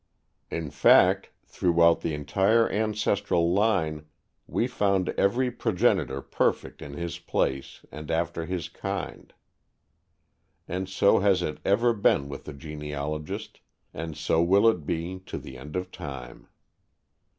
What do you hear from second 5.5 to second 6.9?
progenitor perfect